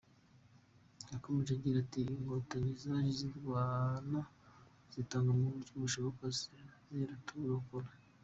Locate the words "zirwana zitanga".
3.19-5.29